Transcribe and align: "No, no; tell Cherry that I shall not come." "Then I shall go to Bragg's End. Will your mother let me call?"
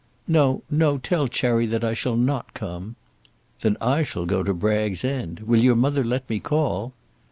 "No, 0.27 0.63
no; 0.71 0.97
tell 0.97 1.27
Cherry 1.27 1.67
that 1.67 1.83
I 1.83 1.93
shall 1.93 2.15
not 2.15 2.55
come." 2.55 2.95
"Then 3.59 3.77
I 3.79 4.01
shall 4.01 4.25
go 4.25 4.41
to 4.41 4.51
Bragg's 4.51 5.05
End. 5.05 5.41
Will 5.41 5.59
your 5.61 5.75
mother 5.75 6.03
let 6.03 6.27
me 6.27 6.39
call?" 6.39 6.93